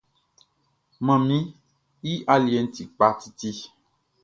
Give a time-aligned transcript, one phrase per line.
[1.05, 1.37] Manmi
[2.11, 3.51] i aliɛʼn ti kpa titi.